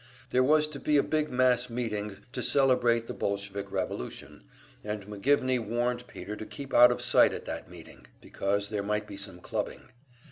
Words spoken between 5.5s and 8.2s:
warned Peter to keep out of sight at that meeting,